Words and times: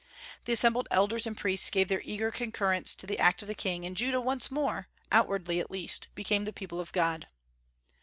The 0.45 0.53
assembled 0.53 0.87
elders 0.89 1.27
and 1.27 1.37
priests 1.37 1.69
gave 1.69 1.87
their 1.87 2.01
eager 2.03 2.31
concurrence 2.31 2.95
to 2.95 3.05
the 3.05 3.19
act 3.19 3.43
of 3.43 3.47
the 3.47 3.53
king, 3.53 3.85
and 3.85 3.95
Judah 3.95 4.19
once 4.19 4.49
more, 4.49 4.87
outwardly 5.11 5.59
at 5.59 5.69
least, 5.69 6.07
became 6.15 6.45
the 6.45 6.51
people 6.51 6.79
of 6.79 6.91
God. 6.91 7.27